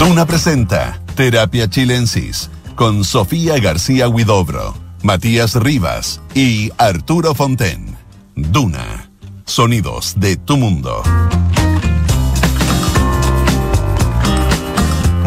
[0.00, 7.98] Duna presenta Terapia Chilensis con Sofía García Huidobro, Matías Rivas y Arturo Fonten.
[8.34, 9.10] Duna,
[9.44, 11.02] sonidos de tu mundo.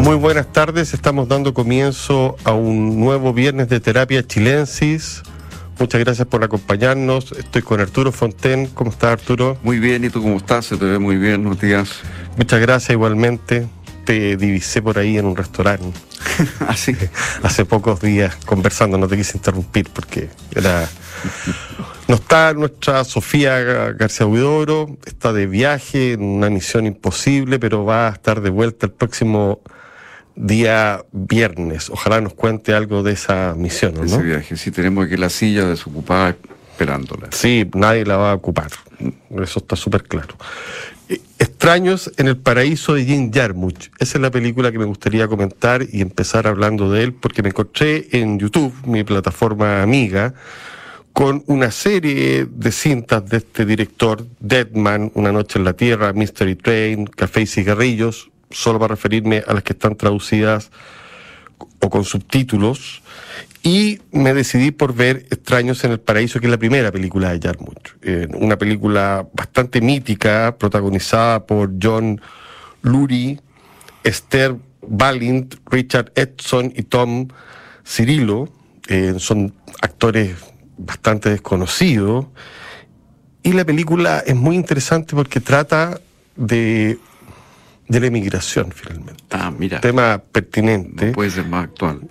[0.00, 5.22] Muy buenas tardes, estamos dando comienzo a un nuevo viernes de Terapia Chilensis.
[5.78, 7.30] Muchas gracias por acompañarnos.
[7.30, 8.66] Estoy con Arturo Fonten.
[8.66, 9.56] ¿Cómo estás, Arturo?
[9.62, 10.66] Muy bien, ¿y tú cómo estás?
[10.66, 12.00] Se te ve muy bien, Matías.
[12.36, 13.68] Muchas gracias igualmente.
[14.04, 15.98] Te divisé por ahí en un restaurante.
[16.68, 16.96] Así.
[17.42, 20.88] Hace pocos días conversando, no te quise interrumpir porque era.
[22.06, 23.58] No está nuestra Sofía
[23.92, 28.86] García Huidoro, está de viaje en una misión imposible, pero va a estar de vuelta
[28.86, 29.62] el próximo
[30.36, 31.90] día viernes.
[31.90, 34.04] Ojalá nos cuente algo de esa misión, ¿no?
[34.04, 36.36] Ese viaje, sí, tenemos aquí la silla desocupada
[36.72, 37.28] esperándola.
[37.30, 38.70] Sí, nadie la va a ocupar.
[39.30, 40.34] Eso está súper claro.
[41.08, 43.88] Eh, Extraños en el paraíso de Jim Jarmusch.
[43.98, 47.48] Esa es la película que me gustaría comentar y empezar hablando de él, porque me
[47.48, 50.34] encontré en YouTube, mi plataforma amiga,
[51.14, 56.56] con una serie de cintas de este director, Deadman, Una noche en la Tierra, Mystery
[56.56, 60.70] Train, Café y Cigarrillos, solo para referirme a las que están traducidas
[61.80, 63.02] o con subtítulos.
[63.66, 67.40] Y me decidí por ver Extraños en el Paraíso, que es la primera película de
[67.40, 67.94] Jarmusch.
[68.02, 72.20] Eh, una película bastante mítica, protagonizada por John
[72.82, 73.40] Lurie,
[74.02, 74.54] Esther
[74.86, 77.28] Balint, Richard Edson y Tom
[77.86, 78.50] Cirillo.
[78.86, 80.36] Eh, son actores
[80.76, 82.26] bastante desconocidos.
[83.42, 85.98] Y la película es muy interesante porque trata
[86.36, 86.98] de,
[87.88, 89.24] de la emigración, finalmente.
[89.30, 89.80] Ah, mira.
[89.80, 91.06] Tema pertinente.
[91.06, 92.02] No puede ser más actual.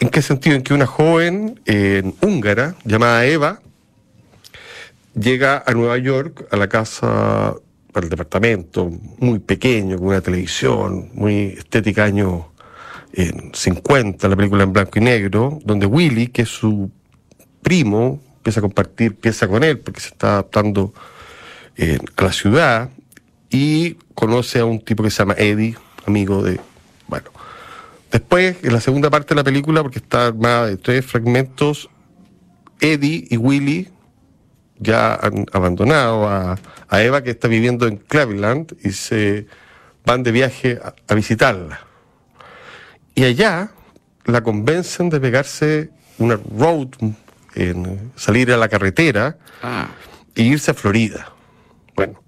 [0.00, 0.56] ¿En qué sentido?
[0.56, 3.60] En que una joven eh, húngara llamada Eva
[5.14, 7.54] llega a Nueva York, a la casa,
[7.92, 12.50] al departamento, muy pequeño, con una televisión, muy estética, año
[13.12, 16.90] eh, 50, la película en blanco y negro, donde Willy, que es su
[17.60, 20.94] primo, empieza a compartir pieza con él, porque se está adaptando
[21.76, 22.88] eh, a la ciudad,
[23.50, 26.58] y conoce a un tipo que se llama Eddie, amigo de.
[27.06, 27.39] Bueno.
[28.10, 31.88] Después, en la segunda parte de la película, porque está armada de tres fragmentos,
[32.80, 33.88] Eddie y Willy
[34.78, 39.46] ya han abandonado a, a Eva, que está viviendo en Cleveland, y se
[40.04, 41.80] van de viaje a, a visitarla.
[43.14, 43.70] Y allá
[44.24, 46.88] la convencen de pegarse una road,
[47.54, 49.88] en salir a la carretera Ah,
[50.34, 51.32] e irse a Florida.
[51.96, 52.22] Bueno,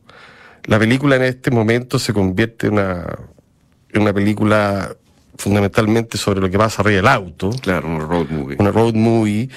[0.64, 3.18] la película en este momento se convierte en una,
[3.90, 4.96] en una película
[5.36, 8.56] fundamentalmente sobre lo que pasa arriba del auto, claro, un road movie.
[8.58, 9.48] una road movie.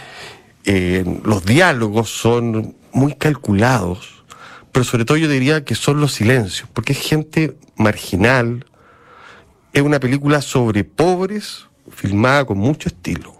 [0.63, 4.23] Eh, los diálogos son muy calculados,
[4.71, 8.65] pero sobre todo yo diría que son los silencios, porque es gente marginal.
[9.73, 13.35] Es una película sobre pobres, filmada con mucho estilo,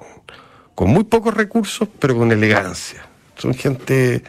[0.75, 3.07] con muy pocos recursos, pero con elegancia.
[3.37, 4.23] Son gente,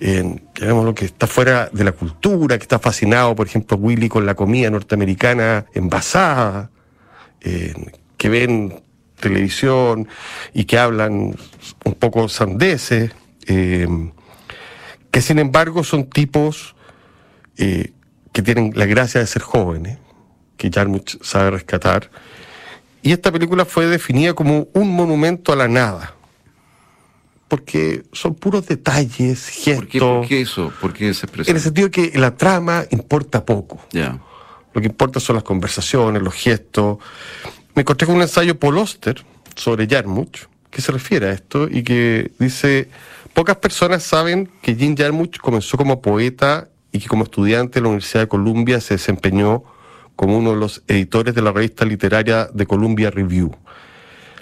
[0.00, 4.26] eh, lo que está fuera de la cultura, que está fascinado, por ejemplo, Willy con
[4.26, 6.70] la comida norteamericana envasada,
[7.44, 7.74] eh,
[8.16, 8.82] que ven
[9.20, 10.08] televisión
[10.52, 11.36] y que hablan
[11.84, 13.12] un poco sandeces,
[13.46, 13.86] eh,
[15.10, 16.74] que sin embargo son tipos
[17.56, 17.92] eh,
[18.32, 19.98] que tienen la gracia de ser jóvenes,
[20.56, 22.10] que Jarmusch sabe rescatar.
[23.02, 26.14] Y esta película fue definida como un monumento a la nada,
[27.48, 30.72] porque son puros detalles, gestos, ¿Por qué, por qué eso?
[30.80, 31.56] ¿Por qué esa en expresión?
[31.56, 33.80] el sentido que la trama importa poco.
[33.92, 34.18] Ya.
[34.74, 36.98] Lo que importa son las conversaciones, los gestos.
[37.74, 39.24] Me encontré con un ensayo Paul Oster
[39.54, 42.88] sobre Jarmusch, que se refiere a esto y que dice,
[43.32, 47.88] pocas personas saben que Jim Jarmusch comenzó como poeta y que como estudiante en la
[47.90, 49.62] Universidad de Columbia se desempeñó
[50.16, 53.56] como uno de los editores de la revista literaria de Columbia Review.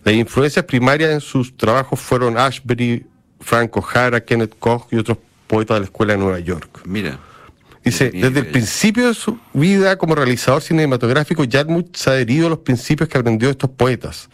[0.05, 3.07] Las influencias primarias en sus trabajos fueron Ashbery,
[3.41, 6.81] Frank O'Hara, Kenneth Koch y otros poetas de la Escuela de Nueva York.
[6.85, 7.19] Mira.
[7.85, 12.51] Dice, desde el principio de su vida como realizador cinematográfico, Jarmusch se ha adherido a
[12.51, 14.29] los principios que aprendió de estos poetas.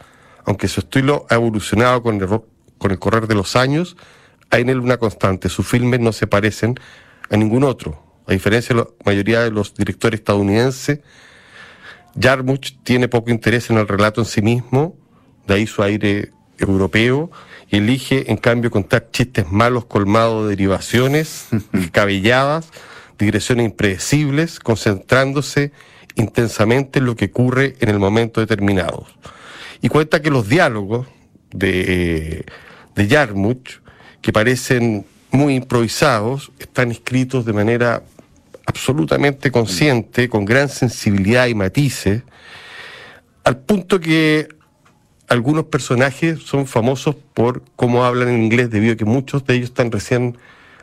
[0.44, 3.96] Aunque su estilo ha evolucionado con el, con el correr de los años,
[4.50, 5.48] hay en él una constante.
[5.48, 6.74] Sus filmes no se parecen
[7.30, 8.02] a ningún otro.
[8.26, 11.00] A diferencia de la mayoría de los directores estadounidenses,
[12.20, 14.96] Jarmusch tiene poco interés en el relato en sí mismo,
[15.46, 17.30] de ahí su aire europeo,
[17.70, 22.70] y elige en cambio contar chistes malos colmados de derivaciones, descabelladas,
[23.18, 25.72] digresiones impredecibles, concentrándose
[26.14, 29.06] intensamente en lo que ocurre en el momento determinado.
[29.80, 31.06] Y cuenta que los diálogos
[31.50, 32.44] de,
[32.94, 33.78] de Jarmusch,
[34.20, 38.02] que parecen muy improvisados, están escritos de manera
[38.66, 42.22] absolutamente consciente, con gran sensibilidad y matices,
[43.44, 44.48] al punto que
[45.28, 49.70] algunos personajes son famosos por cómo hablan en inglés, debido a que muchos de ellos
[49.70, 50.36] están recién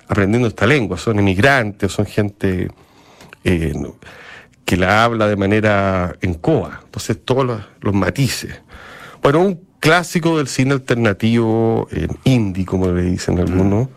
[0.07, 2.69] aprendiendo esta lengua, son inmigrantes, son gente
[3.43, 3.73] eh,
[4.63, 8.61] que la habla de manera en coa, entonces todos los, los matices.
[9.21, 13.89] Bueno, un clásico del cine alternativo en indie, como le dicen algunos,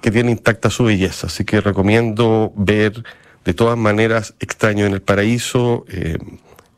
[0.00, 3.04] que tiene intacta su belleza, así que recomiendo ver
[3.44, 5.84] de todas maneras Extraño en el Paraíso.
[5.88, 6.18] Eh,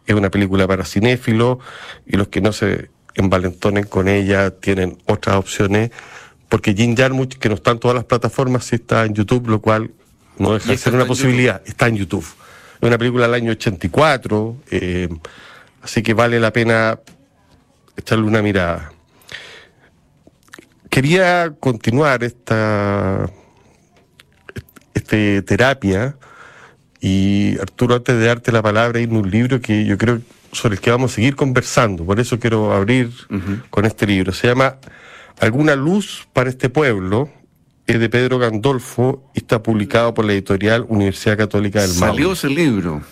[0.06, 1.58] es una película para cinéfilos
[2.06, 5.90] y los que no se envalentonen con ella tienen otras opciones,
[6.52, 9.62] porque Jim Jarmusch, que no está en todas las plataformas, sí está en YouTube, lo
[9.62, 9.90] cual
[10.36, 12.26] no deja de ser una posibilidad, está en YouTube.
[12.78, 15.08] Es una película del año 84, eh,
[15.80, 17.00] así que vale la pena
[17.96, 18.92] echarle una mirada.
[20.90, 23.30] Quería continuar esta
[24.92, 26.18] este, terapia
[27.00, 30.20] y Arturo, antes de darte la palabra, hay un libro que yo creo
[30.52, 33.10] sobre el que vamos a seguir conversando, por eso quiero abrir
[33.70, 34.34] con este libro.
[34.34, 34.76] Se llama
[35.40, 37.30] Alguna luz para este pueblo,
[37.86, 42.12] es de Pedro Gandolfo y está publicado por la editorial Universidad Católica del Maule.
[42.12, 43.02] Salió ese libro.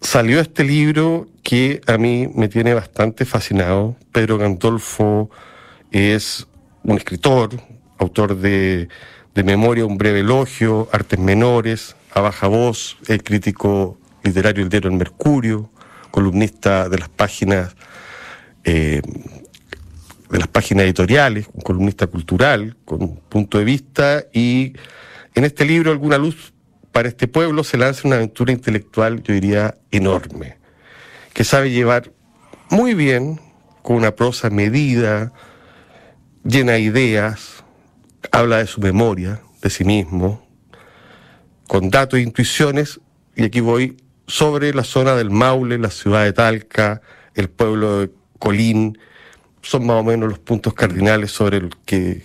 [0.00, 3.96] Salió este libro que a mí me tiene bastante fascinado.
[4.12, 5.30] Pedro Gandolfo
[5.90, 6.46] es
[6.82, 7.50] un escritor,
[7.98, 8.88] autor de,
[9.34, 14.90] de Memoria, un breve elogio, Artes Menores, a baja voz, el crítico literario El Diario
[14.90, 15.70] El Mercurio,
[16.10, 17.74] columnista de las páginas
[18.64, 19.02] eh,
[20.30, 24.72] de las páginas editoriales, un columnista cultural, con un punto de vista, y
[25.34, 26.52] en este libro, Alguna Luz
[26.92, 30.58] para este pueblo, se lanza una aventura intelectual, yo diría, enorme,
[31.32, 32.12] que sabe llevar
[32.70, 33.40] muy bien,
[33.82, 35.32] con una prosa medida,
[36.44, 37.64] llena de ideas,
[38.32, 40.46] habla de su memoria, de sí mismo,
[41.68, 43.00] con datos e intuiciones,
[43.36, 43.96] y aquí voy
[44.26, 47.02] sobre la zona del Maule, la ciudad de Talca,
[47.34, 48.98] el pueblo de Colín,
[49.64, 52.22] son más o menos los puntos cardinales sobre el que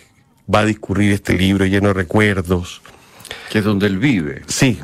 [0.54, 2.82] va a discurrir este libro lleno de recuerdos.
[3.50, 4.44] Que es donde él vive.
[4.48, 4.80] Sí.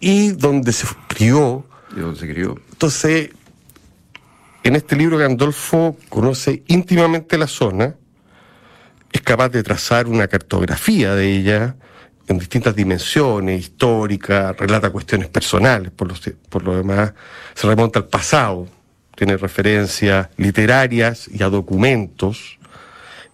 [0.00, 1.66] Y donde se crió.
[1.96, 2.60] Y donde se crió.
[2.70, 3.30] Entonces,
[4.62, 7.96] en este libro Gandolfo conoce íntimamente la zona,
[9.12, 11.76] es capaz de trazar una cartografía de ella
[12.26, 16.14] en distintas dimensiones, histórica, relata cuestiones personales, por lo,
[16.48, 17.12] por lo demás
[17.54, 18.66] se remonta al pasado,
[19.16, 22.58] tiene referencias literarias y a documentos,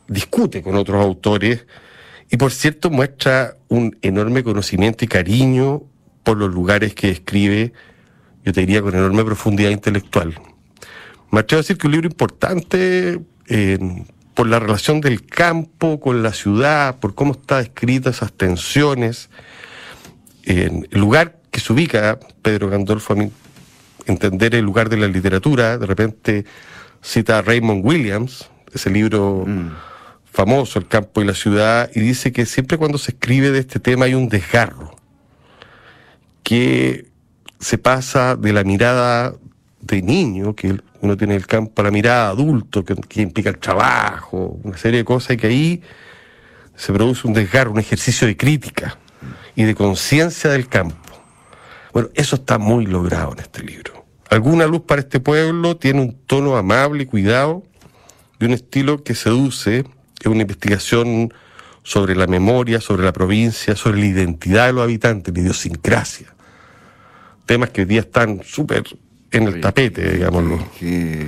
[0.08, 1.66] discute con otros autores
[2.30, 5.82] y por cierto muestra un enorme conocimiento y cariño
[6.22, 7.72] por los lugares que describe,
[8.44, 10.34] yo te diría con enorme profundidad intelectual.
[11.30, 13.78] Me atrevo a decir que un libro importante eh,
[14.34, 19.30] por la relación del campo con la ciudad, por cómo está descrita esas tensiones,
[20.44, 23.30] en el lugar que se ubica Pedro Gandolfo a mí
[24.10, 26.44] entender el lugar de la literatura, de repente
[27.02, 29.70] cita a Raymond Williams, ese libro Mm.
[30.24, 33.80] famoso, El campo y la ciudad, y dice que siempre cuando se escribe de este
[33.80, 34.94] tema hay un desgarro,
[36.42, 37.06] que
[37.58, 39.34] se pasa de la mirada
[39.80, 43.22] de niño, que uno tiene en el campo, a la mirada de adulto, que, que
[43.22, 45.82] implica el trabajo, una serie de cosas, y que ahí
[46.76, 48.98] se produce un desgarro, un ejercicio de crítica
[49.54, 50.96] y de conciencia del campo.
[51.92, 53.99] Bueno, eso está muy logrado en este libro.
[54.30, 57.64] Alguna luz para este pueblo tiene un tono amable y cuidado,
[58.38, 59.84] de un estilo que seduce,
[60.20, 61.34] es una investigación
[61.82, 66.28] sobre la memoria, sobre la provincia, sobre la identidad de los habitantes, la idiosincrasia.
[67.44, 68.84] Temas que hoy día están súper
[69.32, 70.64] en el tapete, digámoslo.
[70.78, 71.26] Qué,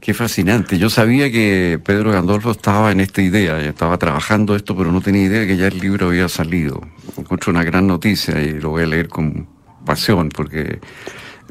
[0.00, 0.78] qué fascinante.
[0.78, 5.24] Yo sabía que Pedro Gandolfo estaba en esta idea, estaba trabajando esto, pero no tenía
[5.24, 6.80] idea que ya el libro había salido.
[7.18, 9.46] Encuentro una gran noticia y lo voy a leer con
[9.84, 10.80] pasión, porque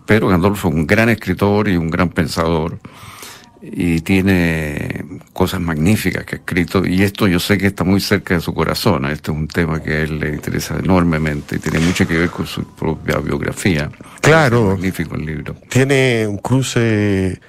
[0.05, 2.79] Pedro Gandolfo es un gran escritor y un gran pensador
[3.61, 8.33] y tiene cosas magníficas que ha escrito y esto yo sé que está muy cerca
[8.33, 9.05] de su corazón.
[9.05, 12.29] Este es un tema que a él le interesa enormemente y tiene mucho que ver
[12.29, 13.91] con su propia biografía.
[14.21, 14.71] Claro.
[14.71, 15.55] Es magnífico el libro.
[15.69, 17.39] Tiene un cruce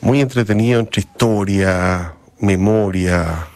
[0.00, 3.46] muy entretenido entre historia, memoria.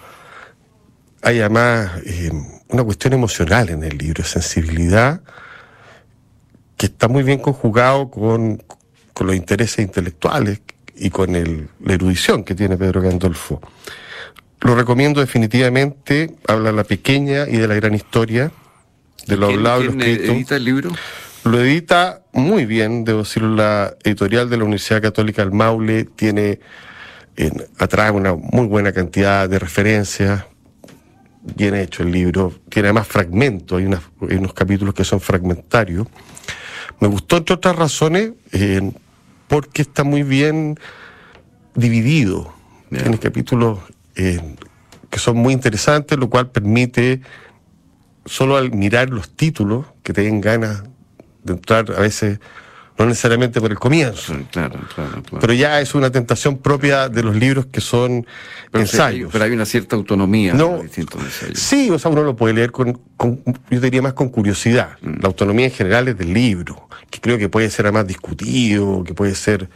[1.22, 2.30] Hay además eh,
[2.68, 5.20] una cuestión emocional en el libro, sensibilidad,
[6.78, 8.62] que está muy bien conjugado con,
[9.12, 10.62] con los intereses intelectuales
[10.96, 13.60] y con el, la erudición que tiene Pedro Gandolfo.
[14.60, 18.50] Lo recomiendo definitivamente, habla de la pequeña y de la gran historia,
[19.26, 20.90] de lo ¿Quién- hablado y lo edita el libro?
[21.44, 26.58] Lo edita muy bien, debo decirlo, la editorial de la Universidad Católica del Maule tiene
[27.36, 30.44] en- atrás una muy buena cantidad de referencias,
[31.56, 36.06] bien hecho el libro, tiene además fragmentos, hay, unas- hay unos capítulos que son fragmentarios.
[37.00, 38.92] Me gustó, entre otras razones, eh,
[39.46, 40.78] porque está muy bien
[41.74, 42.52] dividido.
[42.90, 43.78] Tiene capítulos
[44.16, 44.40] eh,
[45.10, 47.20] que son muy interesantes, lo cual permite,
[48.24, 50.82] solo al mirar los títulos, que te den ganas
[51.44, 52.40] de entrar a veces
[52.98, 54.36] no necesariamente por el comienzo.
[54.50, 58.26] Claro, claro, Pero ya es una tentación propia de los libros que son
[58.72, 59.30] ensayos.
[59.32, 61.58] pero hay una cierta autonomía no, en distintos ensayos.
[61.58, 63.00] Sí, o sea, uno lo puede leer con,
[63.70, 64.96] yo diría más con curiosidad.
[65.00, 65.20] Mm.
[65.20, 69.14] La autonomía en general es del libro, que creo que puede ser además discutido, que
[69.14, 69.70] puede ser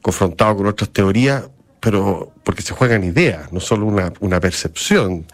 [0.00, 5.26] confrontado con otras teorías, pero porque se juegan ideas, no solo una, una percepción.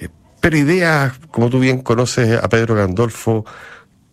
[0.00, 0.08] Eh,
[0.40, 3.44] pero ideas, como tú bien conoces a Pedro Gandolfo,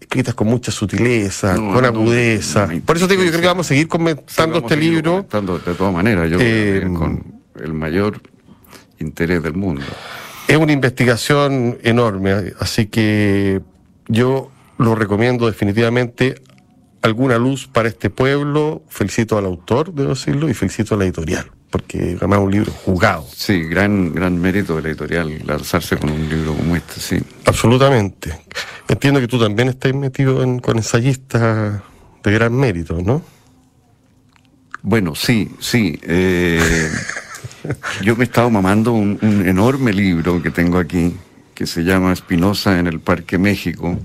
[0.10, 2.68] escritas con mucha sutileza, con agudeza.
[2.84, 5.28] Por eso digo, yo creo que vamos a seguir comentando este libro.
[5.30, 8.20] de todas maneras, yo eh, con el mayor
[8.98, 9.84] interés del mundo.
[10.48, 13.62] Es una investigación enorme, así que
[14.08, 14.50] yo
[14.80, 16.42] lo recomiendo definitivamente.
[17.04, 18.82] Alguna luz para este pueblo.
[18.90, 23.26] Felicito al autor, debo decirlo, y felicito a la editorial porque además un libro jugado.
[23.34, 27.18] Sí, gran, gran mérito de la editorial lanzarse con un libro como este, sí.
[27.46, 28.40] Absolutamente.
[28.88, 31.82] Entiendo que tú también estás metido en, con ensayistas
[32.24, 33.22] de gran mérito, ¿no?
[34.82, 36.00] Bueno, sí, sí.
[36.04, 36.90] Eh,
[38.02, 41.16] yo me he estado mamando un, enorme libro que tengo aquí,
[41.54, 44.00] que se llama Espinosa en el Parque México.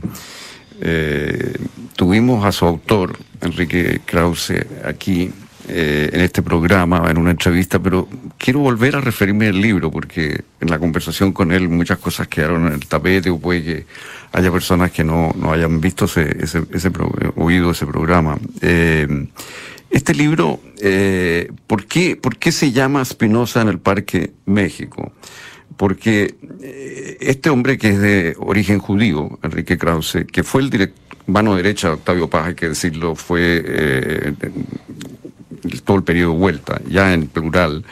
[0.81, 1.57] Eh,
[1.97, 5.31] tuvimos a su autor, Enrique Krause, aquí
[5.67, 8.07] eh, en este programa, en una entrevista, pero
[8.37, 12.67] quiero volver a referirme al libro, porque en la conversación con él muchas cosas quedaron
[12.67, 13.87] en el tapete, o puede que
[14.33, 16.91] haya personas que no, no hayan visto ese, ese,
[17.37, 18.39] oído ese programa.
[18.61, 19.27] Eh,
[19.89, 25.13] este libro, eh, ¿por, qué, ¿por qué se llama Spinoza en el Parque México?
[25.79, 26.35] Porque
[27.21, 31.89] este hombre que es de origen judío, Enrique Krause, que fue el director, mano derecha
[31.89, 34.35] de Octavio Paz, hay que decirlo, fue
[35.85, 37.85] todo el periodo vuelta, ya en plural,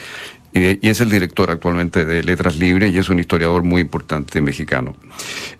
[0.55, 4.95] y es el director actualmente de Letras Libres y es un historiador muy importante mexicano.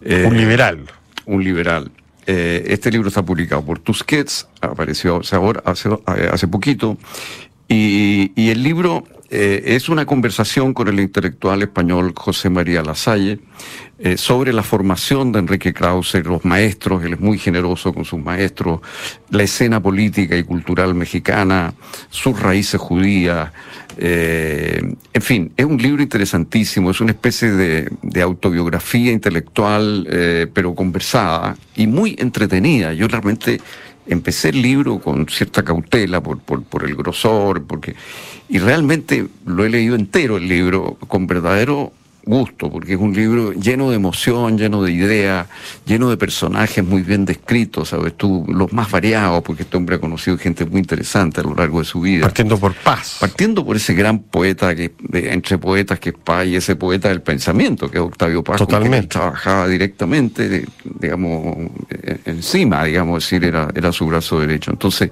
[0.03, 0.85] Eh, un liberal.
[1.25, 1.91] Un liberal.
[2.27, 6.99] Eh, este libro está publicado por Tusquets, apareció ahora, hace, hace poquito,
[7.73, 13.39] y, y el libro eh, es una conversación con el intelectual español José María Lasalle
[13.99, 18.21] eh, sobre la formación de Enrique Krause, los maestros, él es muy generoso con sus
[18.21, 18.83] maestros,
[19.31, 21.73] la escena política y cultural mexicana,
[22.11, 23.51] sus raíces judías,
[23.97, 30.07] eh, en fin, es un libro interesantísimo, es una especie de, de autobiografía intelectual,
[30.53, 32.93] pero conversada y muy entretenida.
[32.93, 33.61] Yo realmente
[34.07, 37.95] empecé el libro con cierta cautela por, por, por, el grosor, porque
[38.49, 41.93] y realmente lo he leído entero el libro con verdadero
[42.25, 45.47] gusto, porque es un libro lleno de emoción, lleno de ideas,
[45.87, 48.17] lleno de personajes muy bien descritos, ¿sabes?
[48.17, 51.81] Tú, los más variados, porque este hombre ha conocido gente muy interesante a lo largo
[51.81, 52.23] de su vida.
[52.23, 53.17] Partiendo por paz.
[53.21, 57.23] Partiendo por ese gran poeta, que entre poetas que es Paz y ese poeta del
[57.23, 59.09] pensamiento, que es Octavio Paz, Totalmente.
[59.09, 64.71] trabajaba directamente, digamos, e-, encima, digamos, decir, era, era su brazo derecho.
[64.71, 65.11] Entonces,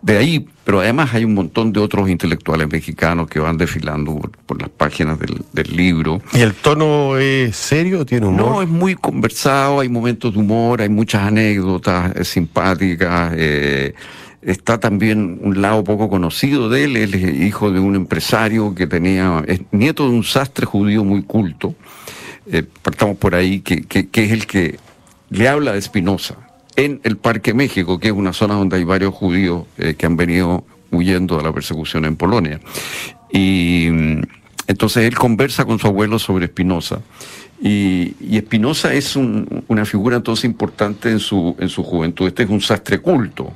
[0.00, 4.60] de ahí, pero además hay un montón de otros intelectuales mexicanos que van desfilando por,
[4.60, 6.22] las páginas del, libro.
[6.32, 8.06] ¿Y el tono es serio?
[8.06, 8.40] ¿Tiene humor?
[8.40, 13.32] No, es muy conversado, hay momentos de humor, hay muchas anécdotas eh, simpáticas.
[13.36, 13.94] Eh,
[14.40, 18.86] está también un lado poco conocido de él, él es hijo de un empresario que
[18.86, 21.74] tenía, es nieto de un sastre judío muy culto,
[22.46, 24.78] eh, partamos por ahí, que, que, que es el que
[25.30, 26.47] le habla de Spinoza
[26.78, 30.16] en el Parque México, que es una zona donde hay varios judíos eh, que han
[30.16, 32.60] venido huyendo de la persecución en Polonia.
[33.32, 34.20] Y mm,
[34.68, 37.00] entonces él conversa con su abuelo sobre Espinosa.
[37.60, 42.28] Y, Espinosa es una figura entonces importante en su, en su juventud.
[42.28, 43.52] Este es un sastre culto.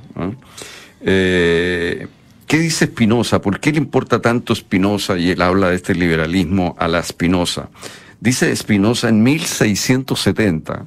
[1.00, 2.08] Eh,
[2.48, 3.40] ¿Qué dice Espinosa?
[3.40, 7.68] ¿Por qué le importa tanto Espinosa y él habla de este liberalismo a la Espinosa?
[8.18, 10.86] Dice Espinosa en 1670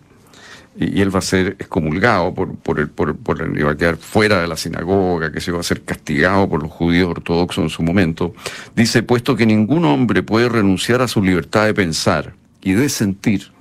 [0.77, 4.47] y, él va a ser excomulgado por, por, el, por, por a quedar fuera de
[4.47, 8.33] la sinagoga, que se va a ser castigado por los judíos ortodoxos en su momento,
[8.75, 13.51] dice, puesto que ningún hombre puede renunciar a su libertad de pensar y de sentir,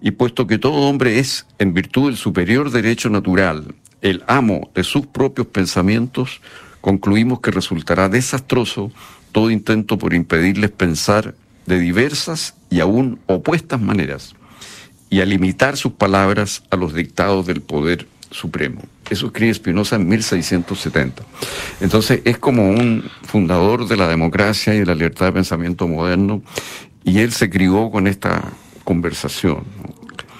[0.00, 4.84] y puesto que todo hombre es, en virtud del superior derecho natural, el amo de
[4.84, 6.40] sus propios pensamientos,
[6.80, 8.90] concluimos que resultará desastroso
[9.32, 11.34] todo intento por impedirles pensar
[11.66, 14.34] de diversas y aún opuestas maneras
[15.10, 18.82] y a limitar sus palabras a los dictados del poder supremo.
[19.08, 21.22] Eso escribe Spinoza en 1670.
[21.80, 26.42] Entonces es como un fundador de la democracia y de la libertad de pensamiento moderno
[27.04, 28.42] y él se crió con esta
[28.82, 29.64] conversación.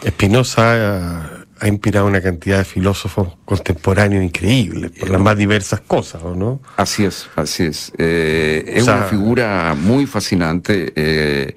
[0.07, 1.31] Spinoza
[1.61, 6.61] ha inspirado una cantidad de filósofos contemporáneos increíbles, por las más diversas cosas, ¿o no?
[6.77, 7.93] Así es, así es.
[7.97, 10.93] Eh, es una figura muy fascinante.
[10.97, 11.55] Eh,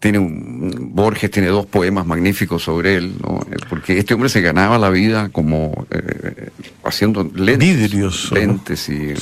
[0.00, 3.38] tiene un, Borges tiene dos poemas magníficos sobre él, ¿no?
[3.50, 6.48] Eh, porque este hombre se ganaba la vida como eh,
[6.82, 9.14] haciendo lentes, lentes y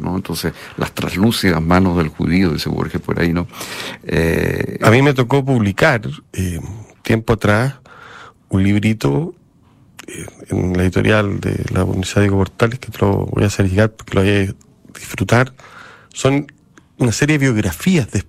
[0.00, 0.16] ¿no?
[0.16, 3.46] Entonces, las traslúcidas manos del judío, dice Borges por ahí, ¿no?
[4.04, 6.00] Eh, A mí me tocó publicar,
[7.02, 7.74] tiempo atrás,
[8.48, 9.34] un librito
[10.48, 13.92] en la editorial de la Universidad de Portales, que te lo voy a hacer llegar
[13.92, 15.52] porque lo voy a disfrutar.
[16.14, 16.46] Son
[16.96, 18.20] una serie de biografías de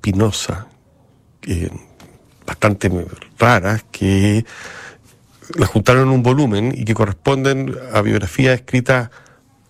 [1.45, 1.95] Spinoza
[2.45, 2.91] bastante
[3.39, 4.45] raras que
[5.57, 9.09] las juntaron en un volumen y que corresponden a biografías escritas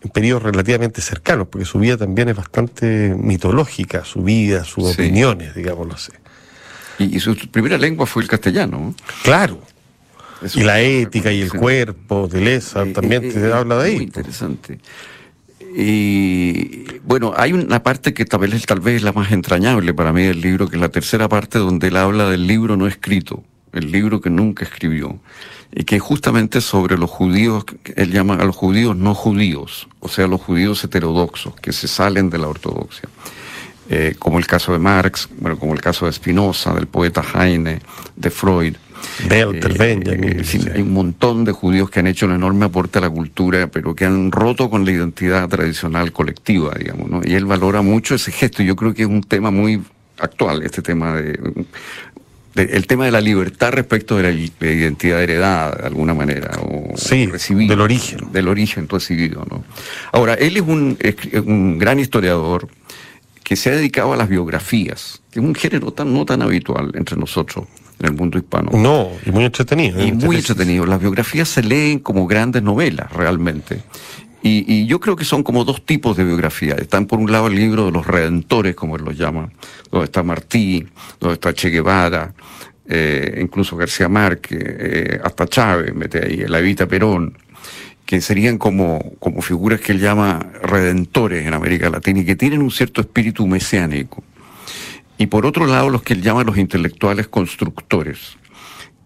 [0.01, 5.55] en periodos relativamente cercanos, porque su vida también es bastante mitológica, su vida, sus opiniones,
[5.55, 6.12] digámoslo así.
[6.98, 8.96] Y, su primera lengua fue el castellano.
[9.24, 9.60] Claro.
[10.53, 13.96] y la ética y el cuerpo de Lesa eh, también eh, te habla de ahí.
[13.96, 14.79] Muy interesante.
[15.77, 20.13] Y bueno, hay una parte que tal vez, tal vez es la más entrañable para
[20.13, 23.44] mí del libro, que es la tercera parte donde él habla del libro no escrito,
[23.74, 25.20] el libro que nunca escribió,
[25.74, 27.65] y que justamente sobre los judíos,
[27.98, 32.29] él llama a los judíos no judíos, o sea, los judíos heterodoxos, que se salen
[32.29, 33.10] de la ortodoxia.
[33.89, 37.82] Eh, como el caso de Marx, bueno, como el caso de Spinoza, del poeta Heine,
[38.15, 38.75] de Freud.
[39.29, 40.43] Eh,
[40.74, 43.95] hay un montón de judíos que han hecho un enorme aporte a la cultura, pero
[43.95, 47.21] que han roto con la identidad tradicional colectiva, digamos, ¿no?
[47.24, 48.63] Y él valora mucho ese gesto.
[48.63, 49.81] Yo creo que es un tema muy
[50.19, 51.65] actual, este tema de,
[52.55, 57.25] el tema de la libertad respecto de la, identidad heredada, de alguna manera, o sí,
[57.25, 58.31] del origen.
[58.31, 59.63] Del origen recibido, ¿no?
[60.12, 60.97] Ahora, él es un,
[61.45, 62.69] un gran historiador
[63.43, 66.91] que se ha dedicado a las biografías, que es un género tan, no tan habitual
[66.95, 67.65] entre nosotros
[68.00, 68.72] en el mundo hispano.
[68.74, 70.04] No, y muy entretenido.
[70.04, 70.86] Y muy entretenido.
[70.86, 73.82] Las biografías se leen como grandes novelas, realmente.
[74.48, 76.77] Y, yo creo que son como dos tipos de biografías.
[76.77, 79.50] Están por un lado el libro de los redentores, como él los llama,
[79.90, 80.86] donde está Martí,
[81.20, 82.31] donde está Che Guevara,
[82.88, 87.36] eh, incluso García Márquez, eh, hasta Chávez, mete ahí, la Evita Perón,
[88.05, 92.62] que serían como, como figuras que él llama redentores en América Latina y que tienen
[92.62, 94.24] un cierto espíritu mesiánico.
[95.18, 98.38] Y por otro lado, los que él llama los intelectuales constructores,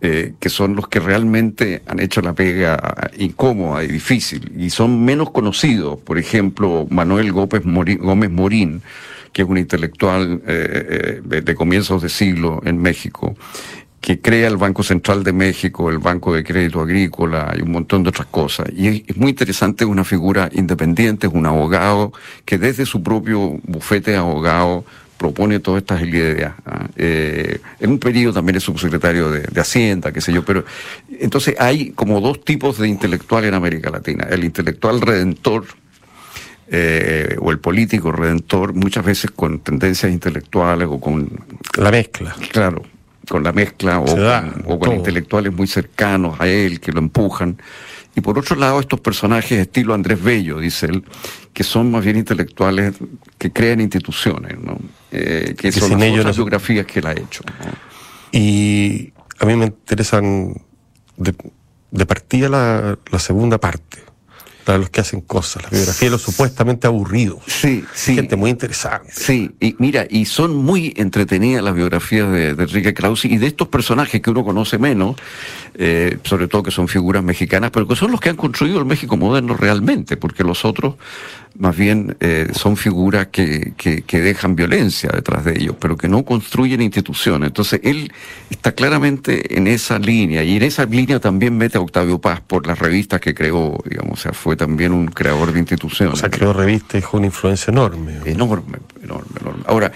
[0.01, 5.03] eh, que son los que realmente han hecho la pega incómoda y difícil, y son
[5.03, 5.99] menos conocidos.
[5.99, 8.81] Por ejemplo, Manuel Gómez Morín,
[9.33, 13.35] que es un intelectual eh, eh, de, comienzos de siglo en México,
[14.01, 18.03] que crea el Banco Central de México, el Banco de Crédito Agrícola y un montón
[18.03, 18.67] de otras cosas.
[18.75, 22.13] Y es, muy interesante, es una figura independiente, es un abogado
[22.45, 24.85] que desde su propio bufete de abogado
[25.19, 26.53] propone todas estas ideas.
[26.65, 26.87] ¿ah?
[26.95, 30.63] Eh, en un periodo también es subsecretario de, Hacienda, qué sé yo, pero
[31.19, 34.25] entonces hay como dos tipos de intelectual en América Latina.
[34.31, 35.65] El intelectual redentor
[36.71, 41.29] eh, o el político redentor, muchas veces con tendencias intelectuales o con...
[41.77, 42.33] La mezcla.
[42.51, 42.83] Claro,
[43.29, 47.61] con la mezcla o, con, intelectuales muy cercanos a él que lo empujan.
[48.15, 51.03] Y por otro lado, estos personajes estilo Andrés Bello, dice él,
[51.53, 52.95] que son más bien intelectuales
[53.37, 54.77] que crean instituciones, ¿no?
[55.11, 57.43] Eh, que, son las biografías que él ha hecho.
[58.31, 60.53] Y a mí me interesan
[61.15, 61.33] de,
[61.91, 64.08] de partida la segunda parte
[64.65, 67.39] los que hacen cosas, la biografía de los supuestamente aburridos.
[67.47, 68.15] Sí, sí.
[68.15, 69.11] Gente muy interesante.
[69.11, 73.67] Sí, y mira, y son muy entretenidas las biografías de, Enrique Krause y de estos
[73.69, 75.15] personajes que uno conoce menos,
[75.75, 78.85] eh, sobre todo que son figuras mexicanas, pero que son los que han construido el
[78.85, 80.95] México moderno realmente, porque los otros
[81.57, 86.23] más bien eh, son figuras que, que, dejan violencia detrás de ellos, pero que no
[86.23, 87.47] construyen instituciones.
[87.47, 88.11] Entonces, él
[88.49, 92.67] está claramente en esa línea, y en esa línea también mete a Octavio Paz por
[92.67, 96.13] las revistas que creó, digamos, o sea, fue también un creador de instituciones.
[96.13, 98.13] O sea, creó revistas y dejó una influencia enorme.
[98.25, 99.63] Enorme, enorme, enorme.
[99.67, 99.91] Ahora,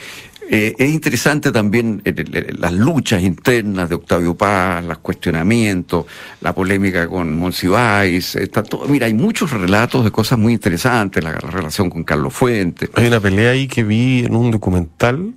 [0.55, 6.05] eh, es interesante también eh, las luchas internas de Octavio Paz, los cuestionamientos,
[6.41, 11.31] la polémica con Monsiváis, está todo, mira, hay muchos relatos de cosas muy interesantes, la,
[11.31, 12.91] relación con Carlos Fuentes.
[12.93, 15.33] Hay una pelea ahí que vi en un documental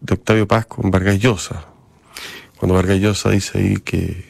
[0.00, 1.66] de Octavio Paz con Vargas Llosa,
[2.56, 4.29] cuando Vargas Llosa dice ahí que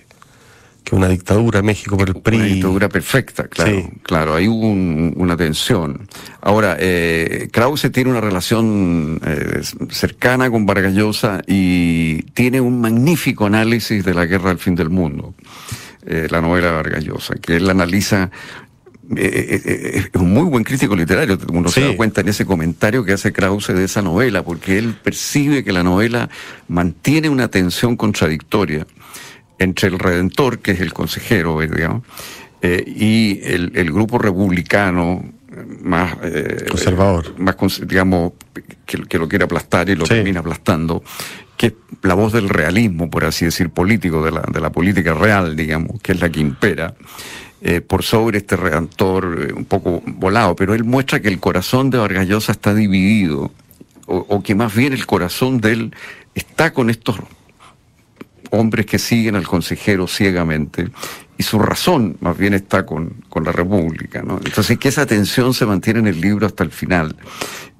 [0.92, 2.36] una dictadura México por el PRI.
[2.36, 3.90] Una dictadura perfecta, claro.
[4.02, 6.08] Claro, hay hubo una tensión.
[6.40, 13.46] Ahora, eh, Krause tiene una relación eh, cercana con Vargas Llosa y tiene un magnífico
[13.46, 15.34] análisis de la guerra al fin del mundo.
[16.06, 18.30] Eh, la novela de Vargas Llosa, que él analiza
[19.16, 23.32] es un muy buen crítico literario, uno se da cuenta en ese comentario que hace
[23.32, 26.30] Krause de esa novela, porque él percibe que la novela
[26.68, 28.86] mantiene una tensión contradictoria
[29.60, 32.02] entre el Redentor, que es el consejero, digamos,
[32.62, 35.24] y el, el, grupo republicano
[35.80, 36.16] más
[36.68, 38.32] conservador, más digamos
[38.84, 41.02] que, lo quiere aplastar y lo termina aplastando,
[41.56, 45.14] que es la voz del realismo, por así decir, político, de la, de la política
[45.14, 46.94] real, digamos, que es la que impera.
[47.62, 51.90] Eh, por sobre este redentor eh, un poco volado, pero él muestra que el corazón
[51.90, 53.52] de Vargas Llosa está dividido,
[54.06, 55.94] o, que más bien el corazón de él
[56.34, 57.18] está con estos
[58.50, 60.88] hombres que siguen al consejero ciegamente,
[61.38, 64.22] y su razón más bien está con, con la República.
[64.22, 64.40] ¿no?
[64.44, 67.16] Entonces, que esa tensión se mantiene en el libro hasta el final,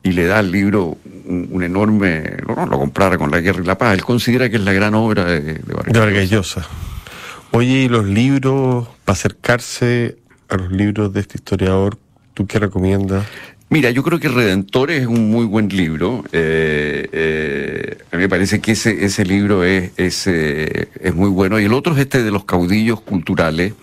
[0.03, 3.77] y le da al libro un, enorme, no, lo comprara con La Guerra y la
[3.77, 5.93] Paz, él considera que es la gran obra de, de Vargas.
[7.53, 10.17] Oye, ¿y los libros, para acercarse
[10.49, 11.99] a los libros de este historiador,
[12.35, 13.27] tú qué recomiendas?
[13.73, 16.25] Mira, yo creo que Redentores es un muy buen libro.
[16.33, 21.31] Eh, eh, a mí me parece que ese, ese libro es, es, eh, es muy
[21.31, 21.61] bueno.
[21.61, 23.75] Y el otro es este de los caudillos culturales,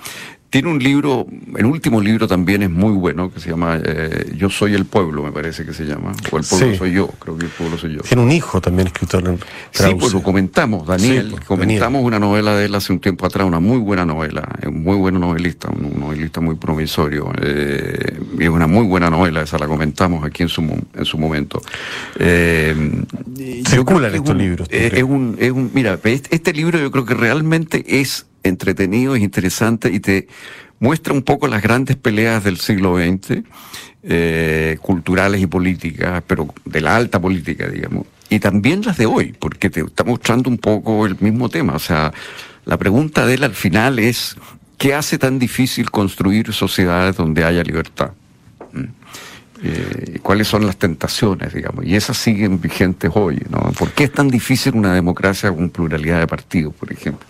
[0.50, 4.50] tiene un libro, el último libro también es muy bueno, que se llama eh, Yo
[4.50, 6.14] soy el pueblo, me parece que se llama.
[6.32, 8.02] O el pueblo soy yo, creo que el pueblo soy yo.
[8.02, 9.40] Tiene un hijo también escritor en
[9.72, 11.32] Sí, pues lo comentamos, Daniel.
[11.32, 14.84] Pues, comentamos una novela de él hace un tiempo atrás, una muy buena novela, un
[14.84, 17.30] muy buen novelista, un novelista muy promisorio.
[17.42, 21.18] Eh, y es una muy buena novela, esa la comentamos aquí en su, en su
[21.18, 21.62] momento.
[22.20, 23.04] Eh,
[23.68, 24.68] Circulan estos libros.
[24.72, 29.22] es, un, es un, mira, este, este libro yo creo que realmente es entretenido, es
[29.22, 30.28] interesante y te
[30.80, 33.44] muestra un poco las grandes peleas del siglo XX,
[34.04, 39.34] eh, culturales y políticas, pero de la alta política, digamos, y también las de hoy,
[39.38, 41.74] porque te está mostrando un poco el mismo tema.
[41.74, 42.14] O sea,
[42.66, 44.36] la pregunta de él al final es,
[44.78, 48.12] ¿qué hace tan difícil construir sociedades donde haya libertad?
[48.74, 49.07] ¿Mm?
[49.64, 53.60] Eh, cuáles son las tentaciones, digamos, y esas siguen vigentes hoy, ¿no?
[53.72, 57.28] ¿Por qué es tan difícil una democracia con pluralidad de partidos, por ejemplo?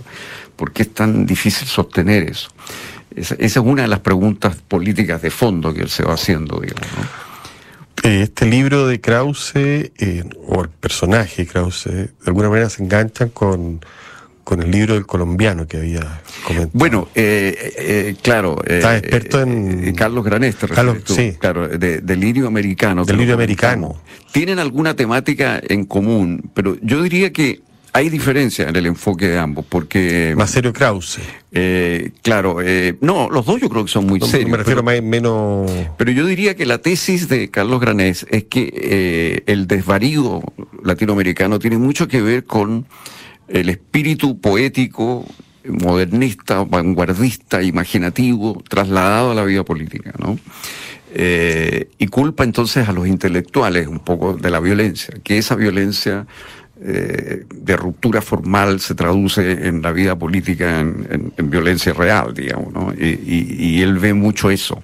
[0.56, 2.50] ¿Por qué es tan difícil sostener eso?
[3.16, 6.88] Esa, es una de las preguntas políticas de fondo que él se va haciendo, digamos.
[8.04, 12.84] Eh, este libro de Krause, eh, o el personaje de Krause, de alguna manera se
[12.84, 13.80] enganchan con,
[14.48, 16.72] con el libro del colombiano que había comentado.
[16.72, 18.64] Bueno, eh, claro.
[18.66, 19.94] Está experto en.
[19.94, 21.34] Carlos Granés, Carlos, sí.
[21.38, 23.04] Claro, de, delirio americano.
[23.04, 24.02] Delirio americano.
[24.32, 27.60] Tienen alguna temática en común, pero yo diría que
[27.92, 30.34] hay diferencia en el enfoque de ambos, porque...
[30.38, 31.20] Más serio Krause.
[31.52, 34.50] Eh, claro, eh, no, los dos yo creo que son muy serios.
[34.50, 35.70] Me refiero más menos...
[35.98, 40.42] Pero yo diría que la tesis de Carlos Granés es que eh, el desvarío
[40.84, 42.86] latinoamericano tiene mucho que ver con
[43.48, 45.26] el espíritu poético,
[45.66, 50.38] modernista, vanguardista, imaginativo, trasladado a la vida política, ¿no?
[51.20, 56.28] y culpa entonces a los intelectuales un poco de la violencia, que esa violencia
[56.80, 62.94] eh, de ruptura formal se traduce en la vida política en, violencia real, digamos, ¿no?
[62.94, 64.84] y, él ve mucho eso.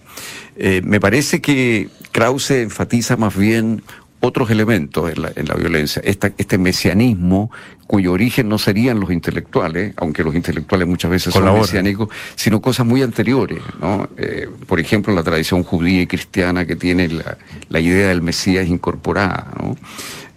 [0.56, 3.84] Eh, me parece que Krause enfatiza más bien
[4.26, 7.52] otros elementos en la, violencia, este mesianismo
[7.88, 12.86] cuyo origen no serían los intelectuales, aunque los intelectuales muchas veces son mesiánicos, sino cosas
[12.86, 14.10] muy anteriores, ¿no?
[14.18, 18.68] Eh, por ejemplo, la tradición judía y cristiana que tiene la, la idea del Mesías
[18.68, 19.76] incorporada, ¿no?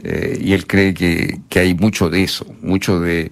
[0.03, 3.31] Eh, y él cree que, hay mucho de eso, mucho de,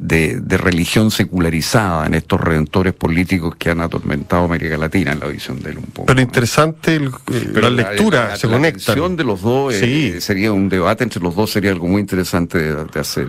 [0.00, 5.62] de, religión secularizada en estos redentores políticos que han atormentado América Latina en la visión
[5.62, 6.06] de él un poco.
[6.06, 8.96] Pero interesante el, Pero la, lectura, se conecta.
[8.96, 12.58] La de los dos eh, sería un debate entre los dos, sería algo muy interesante
[12.58, 13.28] de, hacer.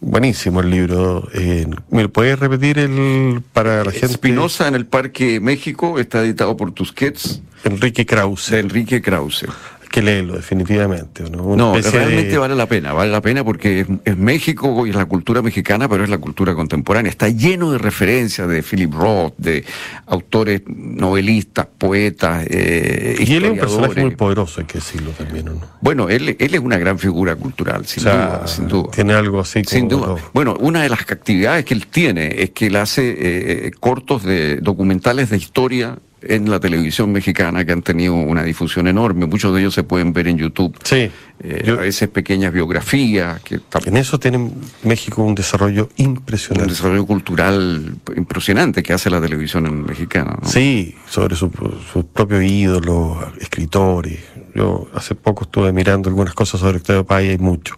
[0.00, 1.28] Buenísimo el libro.
[1.34, 4.06] Eh, ¿Me puedes repetir el para la gente?
[4.06, 7.42] Espinosa en el Parque México está editado por Tusquets.
[7.64, 8.50] Enrique Krause.
[8.50, 9.46] De Enrique Krause
[9.92, 11.22] que leerlo, definitivamente.
[11.30, 15.04] No, no realmente vale la pena, vale la pena porque es, México y es la
[15.04, 17.10] cultura mexicana, pero es la cultura contemporánea.
[17.10, 19.64] Está lleno de referencias de Philip Roth, de
[20.06, 22.44] autores novelistas, poetas.
[22.48, 25.60] Eh, y él es un personaje muy poderoso, hay que decirlo también, ¿no?
[25.80, 28.90] Bueno, él, él es una gran figura cultural, sin duda, sin duda.
[28.90, 29.62] Tiene algo así.
[29.64, 30.16] Sin duda.
[30.32, 34.56] Bueno, una de las actividades que él tiene es que él hace eh, cortos de
[34.56, 39.26] documentales de historia en la televisión mexicana que han tenido una difusión enorme.
[39.26, 40.76] Muchos de ellos se pueden ver en YouTube.
[40.82, 41.10] Sí.
[41.44, 43.40] Eh, a veces pequeñas biografías.
[43.42, 44.50] Que en eso tiene
[44.84, 46.64] México un desarrollo impresionante.
[46.64, 50.38] Un desarrollo cultural impresionante que hace la televisión mexicana.
[50.44, 51.50] Sí, sobre sus
[51.92, 54.20] su propios ídolos, escritores.
[54.54, 57.76] Yo hace poco estuve mirando algunas cosas sobre Octavio Paz y hay mucho.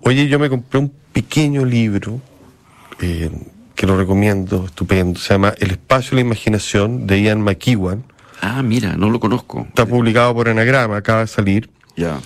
[0.00, 2.20] Oye, yo me compré un pequeño libro.
[3.00, 3.30] Eh,
[3.76, 5.20] que lo recomiendo, estupendo.
[5.20, 8.04] Se llama El espacio de la imaginación de Ian McEwan.
[8.40, 9.66] Ah, mira, no lo conozco.
[9.68, 11.70] Está publicado por Anagrama, acaba de salir.
[11.96, 12.20] Ya.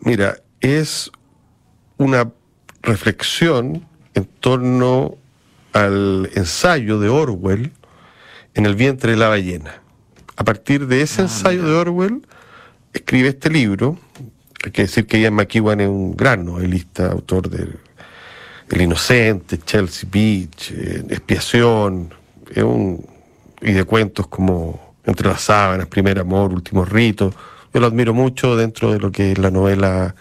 [0.00, 1.10] Mira, es
[1.98, 2.30] una
[2.82, 5.16] reflexión en torno
[5.72, 7.72] al ensayo de Orwell
[8.54, 9.82] en el vientre de la ballena.
[10.36, 12.26] A partir de ese Ah, ensayo de Orwell,
[12.92, 13.98] escribe este libro.
[14.64, 17.68] Hay que decir que Ian McEwan es un gran novelista, autor de
[18.72, 22.14] El Inocente, Chelsea Beach, eh, Expiación,
[22.56, 23.06] un,
[23.60, 27.34] y de cuentos como Entre las sábanas, Primer Amor, Último Rito.
[27.74, 30.14] Yo lo admiro mucho dentro de lo que es la novela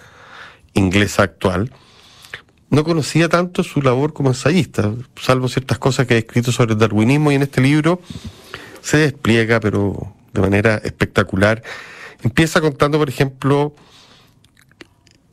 [0.74, 1.72] inglesa actual.
[2.70, 6.80] No conocía tanto su labor como ensayista, salvo ciertas cosas que ha escrito sobre el
[6.80, 8.02] darwinismo y en este libro
[8.82, 11.64] se despliega, pero de manera espectacular.
[12.22, 13.74] Empieza contando, por ejemplo,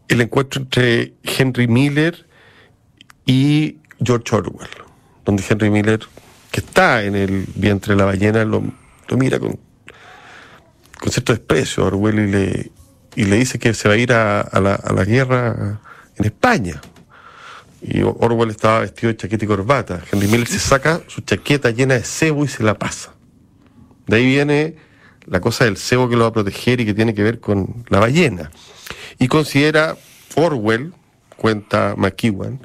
[0.06, 2.27] el encuentro entre Henry Miller
[3.28, 4.70] y George Orwell,
[5.26, 6.00] donde Henry Miller,
[6.50, 8.62] que está en el vientre de la ballena, lo,
[9.10, 9.58] mira con,
[10.98, 12.72] con cierto desprecio a Orwell y le,
[13.16, 15.78] y le dice que se va a ir a, a la, a la guerra
[16.16, 16.80] en España.
[17.82, 20.02] Y Orwell estaba vestido de chaqueta y corbata.
[20.10, 23.12] Henry Miller se saca su chaqueta llena de cebo y se la pasa.
[24.06, 24.76] De ahí viene
[25.26, 27.84] la cosa del cebo que lo va a proteger y que tiene que ver con
[27.90, 28.50] la ballena.
[29.18, 29.98] Y considera
[30.34, 30.94] Orwell,
[31.36, 32.58] cuenta McEwan,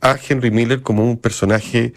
[0.00, 1.92] a Henry Miller como un personaje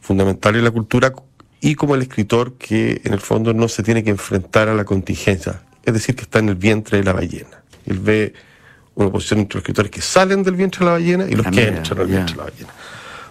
[0.00, 1.12] fundamental en la cultura
[1.60, 4.84] y como el escritor que en el fondo no se tiene que enfrentar a la
[4.84, 7.62] contingencia, es decir, que está en el vientre de la ballena.
[7.86, 8.32] Él ve
[8.94, 11.50] una oposición entre los escritores que salen del vientre de la ballena y los Ah,
[11.50, 12.70] que mira, entran al vientre de la ballena.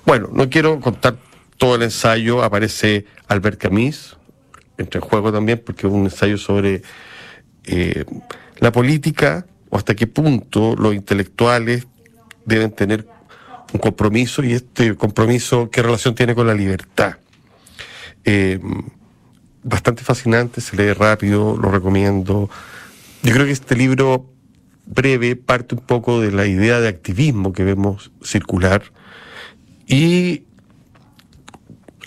[0.06, 1.18] Bueno, no quiero contar
[1.58, 4.18] todo el ensayo, aparece Albert Camus,
[4.78, 6.82] entra en juego también porque es un ensayo sobre
[7.66, 8.06] eh,
[8.60, 11.88] la política o hasta qué punto los intelectuales
[12.46, 13.08] deben tener
[13.74, 17.18] un compromiso y este compromiso qué relación tiene con la libertad.
[18.24, 18.60] Eh,
[19.64, 22.50] bastante fascinante, se lee rápido, lo recomiendo.
[23.24, 24.32] Yo creo que este libro
[24.86, 28.84] breve parte un poco de la idea de activismo que vemos circular
[29.86, 30.44] y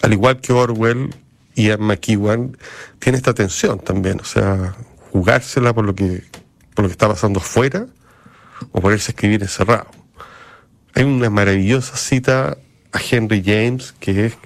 [0.02, 1.14] al igual que Orwell
[1.54, 2.56] y McEwan
[2.98, 4.74] tiene esta tensión también, o sea,
[5.12, 6.24] jugársela por lo que
[6.74, 7.86] por lo que está pasando afuera
[8.72, 9.99] o ponerse a escribir encerrado.
[10.94, 12.56] Hay una maravillosa cita
[12.92, 14.38] a Henry James, que es,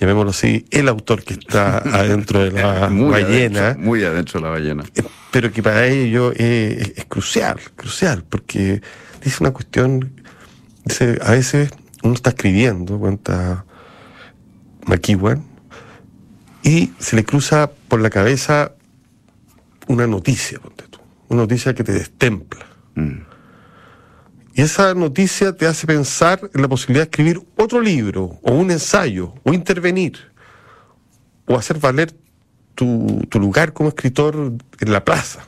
[0.00, 4.46] llamémoslo así, el autor que está adentro de la muy ballena, Adentro, muy adentro de
[4.46, 4.84] la ballena.
[4.94, 6.40] eh, pero que para ello es,
[6.88, 8.82] es- es crucial, crucial, porque
[9.24, 10.20] dice una cuestión,
[10.84, 11.70] dice, a veces
[12.02, 13.64] uno está escribiendo, cuenta
[14.86, 15.44] McEwan,
[16.62, 18.72] y se le cruza por la cabeza
[19.88, 22.66] una noticia, ponte tú, una noticia que te destempla.
[22.94, 23.12] Mm.
[24.62, 28.70] Y esa noticia te hace pensar en la posibilidad de escribir otro libro, o un
[28.70, 30.16] ensayo, o intervenir,
[31.46, 32.14] o hacer valer
[32.76, 35.40] tu, tu lugar como escritor en la plaza.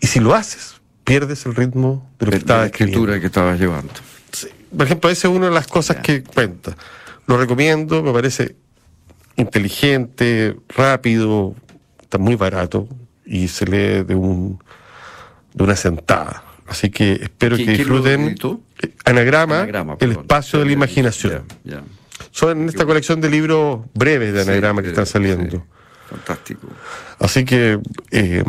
[0.00, 3.26] Y si lo haces, pierdes el ritmo de lo que De estaba la escritura que
[3.26, 3.94] estabas llevando.
[4.30, 4.46] Sí.
[4.76, 6.76] Por ejemplo, esa es una de las cosas que cuenta.
[7.26, 8.54] Lo recomiendo, me parece
[9.34, 11.56] inteligente, rápido,
[12.00, 12.86] está muy barato
[13.26, 14.62] y se lee de un
[15.52, 16.44] de una sentada.
[16.68, 18.36] Así que espero ¿Qui- que disfruten
[19.04, 21.42] Anagrama, Anagrama, el espacio de la imaginación.
[22.30, 25.56] Son en esta colección de libros breves de Sí, Anagrama que eh, están saliendo.
[25.58, 25.62] sí.
[26.10, 26.68] Fantástico.
[27.18, 27.78] Así que
[28.10, 28.42] eh,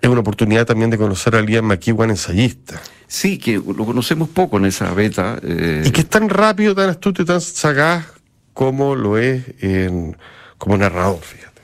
[0.00, 2.80] es una oportunidad también de conocer a Liam McEwan ensayista.
[3.06, 5.38] Sí, que lo conocemos poco en esa beta.
[5.42, 8.06] eh, Y que es tan rápido, tan astuto y tan sagaz
[8.52, 10.16] como lo es en-
[10.58, 11.60] como narrador, fíjate.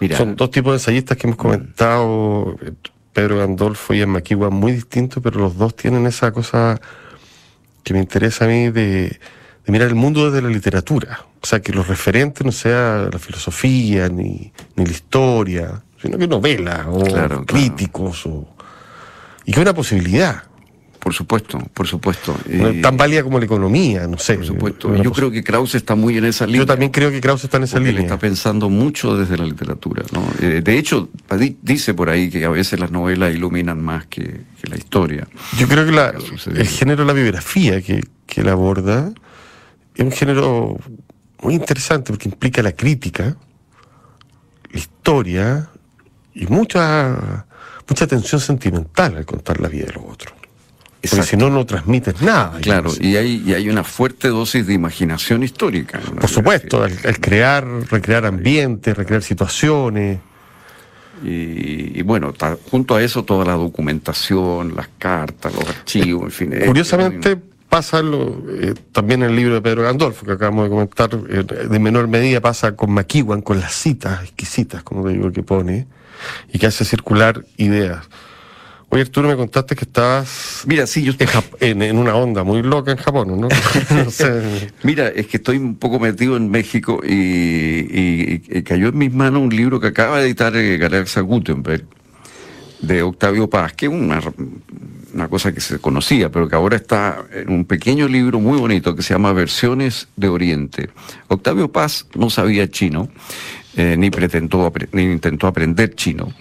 [0.00, 2.72] mira, Son dos tipos de ensayistas que hemos comentado, eh,
[3.14, 6.78] Pedro Gandolfo y Ian McEwan, muy distintos, pero los dos tienen esa cosa
[7.82, 9.18] que me interesa a mí de,
[9.64, 11.24] de mirar el mundo desde la literatura.
[11.40, 16.26] O sea, que los referentes no sea la filosofía ni, ni la historia, sino que
[16.26, 17.46] novelas o Claro, claro.
[17.46, 18.46] críticos o,
[19.44, 20.42] y que es una posibilidad.
[21.04, 22.34] Por supuesto, por supuesto.
[22.48, 24.36] eh, tan válida como la economía, no sé.
[24.36, 24.96] por supuesto.
[24.96, 26.62] Yo creo que Krauss está muy en esa línea.
[26.62, 28.06] Yo también creo que Krauss está en esa porque él línea.
[28.08, 30.02] está pensando mucho desde la literatura.
[30.12, 30.26] ¿no?
[30.40, 34.22] Eh, de hecho, di- dice por ahí que a veces las novelas iluminan más que,
[34.22, 35.28] que la historia.
[35.58, 36.14] Yo creo que la-
[36.56, 39.12] el género de la biografía que, que él aborda
[39.94, 40.78] es un género
[41.42, 43.36] muy interesante porque implica la crítica,
[44.72, 45.68] la historia
[46.34, 47.44] y mucha,
[47.86, 50.32] mucha tensión sentimental al contar la vida de los otros.
[51.10, 52.58] Porque si no, no transmites nada.
[52.60, 56.00] Claro, y hay, y hay una fuerte dosis de imaginación histórica.
[56.00, 60.18] Por supuesto, al crear, recrear ambientes, recrear situaciones.
[61.24, 66.30] Y, y bueno, ta- junto a eso toda la documentación, las cartas, los archivos, en
[66.30, 66.54] fin.
[66.66, 67.38] Curiosamente es
[67.68, 71.66] pasa lo, eh, también en el libro de Pedro Gandolfo, que acabamos de comentar, eh,
[71.68, 75.86] de menor medida pasa con McEwan, con las citas exquisitas, como te digo, que pone,
[76.52, 78.04] y que hace circular ideas.
[78.94, 80.62] Oye, Arturo, me contaste que estabas.
[80.68, 81.14] Mira, sí, yo
[81.58, 83.48] en, en, una onda muy loca en Japón, ¿no?
[84.84, 89.48] Mira, es que estoy un poco metido en México y, cayó en mis manos un
[89.48, 91.84] libro que acaba de editar eh, Galaxia Gutenberg
[92.82, 94.20] de Octavio Paz, que es una,
[95.12, 98.94] una cosa que se conocía, pero que ahora está en un pequeño libro muy bonito
[98.94, 100.90] que se llama Versiones de Oriente.
[101.26, 103.08] Octavio Paz no sabía chino,
[103.74, 106.32] eh, ni, pretentó, ni intentó aprender chino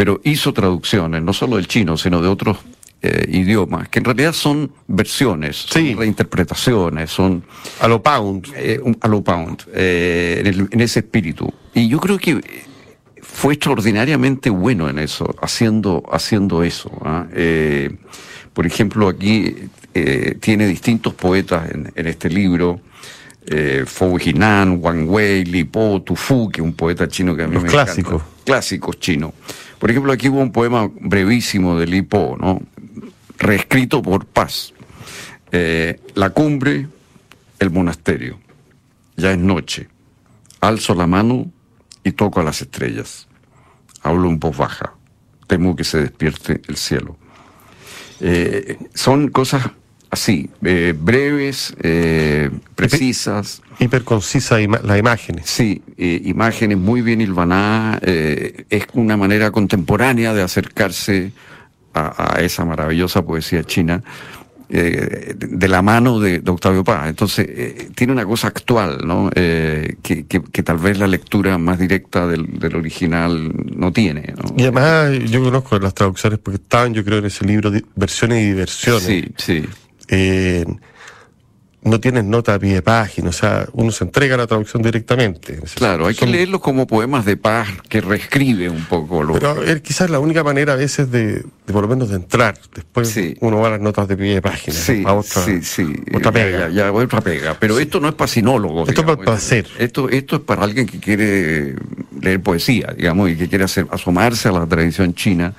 [0.00, 2.56] pero hizo traducciones, no solo del chino, sino de otros
[3.02, 7.44] eh, idiomas, que en realidad son versiones, son reinterpretaciones, son...
[7.80, 8.46] A lo pound.
[8.56, 11.52] Eh, a lo pound, eh, en, ese espíritu.
[11.74, 12.40] Y yo creo que
[13.20, 16.90] fue extraordinariamente bueno en eso, haciendo, haciendo eso.
[17.04, 17.26] ¿ah?
[18.54, 19.54] por ejemplo, aquí
[20.40, 22.80] tiene distintos poetas en, este libro.
[23.84, 27.46] Fou Hinan, Wang Wei, Li Po, Tu Fu, que es un poeta chino que a
[27.46, 28.22] mí Los clásicos.
[28.46, 29.32] Clásicos chinos.
[29.80, 32.60] Por ejemplo, aquí hubo un poema brevísimo de Lipo, ¿no?
[33.38, 34.74] reescrito por Paz.
[35.50, 36.86] Eh, la cumbre,
[37.58, 38.38] el monasterio.
[39.16, 39.88] Ya es noche.
[40.60, 41.50] Alzo la mano
[42.04, 43.26] y toco a las estrellas.
[44.02, 44.92] Hablo un voz baja.
[45.46, 47.16] Temo que se despierte el cielo.
[48.20, 49.70] Eh, son cosas
[50.10, 53.62] así, eh, breves, eh, precisas.
[53.78, 55.46] Hiperconcisas las imágenes.
[55.46, 58.00] Sí, eh, imágenes muy bien hilvanadas.
[58.02, 61.32] es una manera contemporánea de acercarse
[61.94, 64.02] a, esa maravillosa poesía china.
[64.68, 67.08] de, la mano de, Octavio Paz.
[67.08, 69.30] Entonces, tiene una cosa actual, ¿no?
[69.30, 74.34] Que, tal vez la lectura más directa del, original no tiene.
[74.56, 78.46] Y además, yo conozco las traducciones porque estaban, yo creo, en ese libro, versiones y
[78.48, 79.02] diversiones.
[79.02, 79.64] Sí, sí.
[80.10, 80.64] Eh,
[81.82, 85.60] no tienes nota a pie de página, o sea, uno se entrega la traducción directamente.
[85.74, 89.80] Claro, hay que leerlo como poemas de paz que reescribe un poco lo Pero es
[89.80, 91.42] quizás la única manera a veces de,
[91.72, 92.58] por lo menos de entrar.
[92.74, 94.76] Después uno va a las notas de pie de página.
[94.76, 95.94] Sí, a otra, sí, sí.
[96.14, 96.68] Otra pega.
[96.68, 97.56] Ya, otra pega.
[97.58, 98.88] Pero esto no es para sinólogos.
[98.88, 99.66] Esto es para hacer.
[99.78, 101.76] Esto, esto es para alguien que quiere
[102.20, 105.54] leer poesía, digamos, y que quiere hacer, asomarse a la tradición china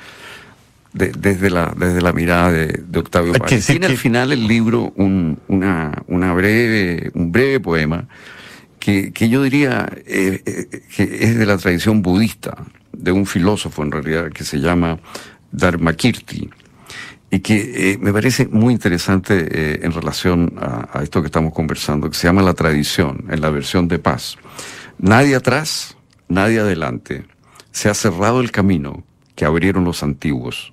[0.93, 3.65] desde, la, desde la mirada de, Octavio Paz.
[3.65, 8.08] Tiene al final el libro un, una, una breve, un breve poema
[8.80, 12.58] que, que yo diría eh, eh, que es de la tradición budista,
[12.91, 14.99] de un filósofo en realidad que se llama
[15.51, 16.49] Dharmakirti,
[17.30, 22.10] y que eh, me parece muy interesante en relación a, a, esto que estamos conversando,
[22.10, 24.36] que se llama La tradición, en la versión de paz.
[24.97, 25.95] Nadie atrás,
[26.27, 27.23] nadie adelante.
[27.71, 30.70] Se ha cerrado el camino que abrieron los antiguos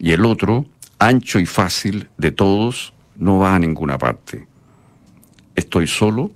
[0.00, 0.66] y el otro,
[0.98, 4.46] ancho y fácil de todos, no va a ninguna parte.
[5.54, 6.32] Estoy solo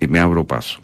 [0.00, 0.78] y me abro paso.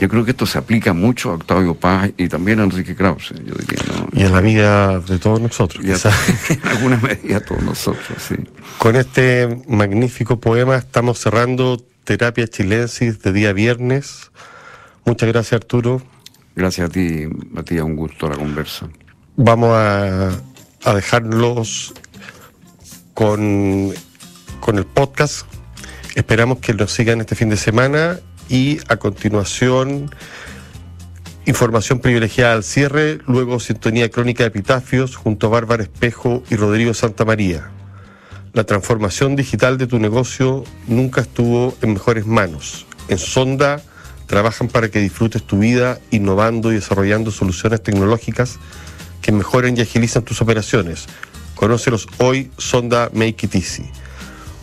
[0.00, 3.34] Yo creo que esto se aplica mucho a Octavio Paz y también a Enrique Krause,
[3.44, 4.06] yo diría.
[4.12, 5.84] Y en la vida de todos nosotros.
[5.84, 8.36] Y en alguna medida todos nosotros, sí.
[8.78, 14.30] Con este magnífico poema estamos cerrando Terapia Chilensis de día viernes.
[15.04, 16.00] Muchas gracias, Arturo.
[16.54, 18.88] Gracias a ti, Matías, un gusto la conversa.
[19.36, 20.30] Vamos a
[20.84, 21.94] a dejarlos
[23.14, 23.92] con,
[24.60, 25.46] con el podcast.
[26.14, 30.10] Esperamos que nos sigan este fin de semana y a continuación
[31.48, 36.92] información privilegiada al cierre, luego sintonía crónica de epitafios junto a Bárbara Espejo y Rodrigo
[36.92, 37.70] Santa María.
[38.52, 42.86] La transformación digital de tu negocio nunca estuvo en mejores manos.
[43.08, 43.80] En Sonda
[44.26, 48.58] trabajan para que disfrutes tu vida innovando y desarrollando soluciones tecnológicas
[49.22, 51.06] que mejoren y agilizan tus operaciones.
[51.54, 53.90] Conócelos hoy, Sonda Make It Easy.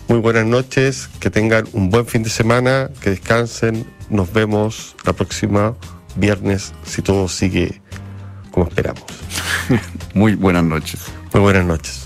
[0.07, 3.85] Muy buenas noches, que tengan un buen fin de semana, que descansen.
[4.09, 5.75] Nos vemos la próxima
[6.15, 7.81] viernes si todo sigue
[8.51, 9.03] como esperamos.
[10.13, 11.01] Muy buenas noches.
[11.33, 12.04] Muy buenas noches.